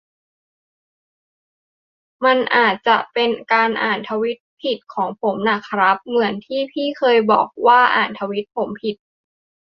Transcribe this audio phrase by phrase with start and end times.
[2.25, 8.95] มันอาจจะเป็นการอ่านทวีตผิดของผมน่ะครับ เหมือนกับที่พี่ก็เคยบอกว่าอ่านทวีตผมผิด